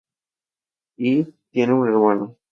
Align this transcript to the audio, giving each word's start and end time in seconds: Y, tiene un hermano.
Y, 0.97 1.27
tiene 1.51 1.73
un 1.73 1.87
hermano. 1.87 2.35